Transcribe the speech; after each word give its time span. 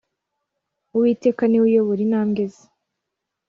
Uwiteka 0.95 1.43
ni 1.47 1.57
we 1.59 1.65
uyobora 1.69 2.01
intambwe 2.05 2.43
ze 2.53 2.65